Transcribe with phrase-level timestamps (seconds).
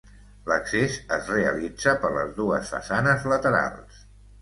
[0.51, 4.05] L'accés es realitza per les dues façanes laterals.